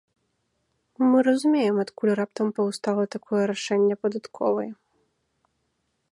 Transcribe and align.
Мы 1.09 1.17
разумеем, 1.27 1.75
адкуль 1.83 2.11
раптам 2.19 2.47
паўстала 2.59 3.03
такое 3.15 3.43
рашэнне 3.51 3.95
падатковай. 4.05 4.69